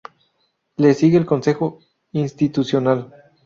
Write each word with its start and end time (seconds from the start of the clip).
Le 0.77 0.93
sigue 0.95 1.17
el 1.19 1.27
Consejo 1.27 1.77
Institucional. 2.13 3.13